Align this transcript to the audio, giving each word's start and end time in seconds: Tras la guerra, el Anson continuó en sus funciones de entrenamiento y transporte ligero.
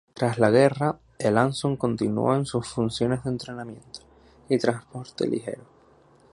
Tras 0.15 0.39
la 0.39 0.49
guerra, 0.49 0.97
el 1.19 1.37
Anson 1.37 1.77
continuó 1.77 2.33
en 2.35 2.47
sus 2.47 2.67
funciones 2.67 3.23
de 3.23 3.29
entrenamiento 3.29 3.99
y 4.49 4.57
transporte 4.57 5.27
ligero. 5.27 5.61